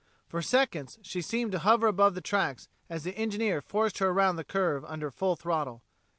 [0.27, 4.37] For seconds she seemed to hover above the tracks as the engineer forced her around
[4.37, 5.83] the curve under full throttle.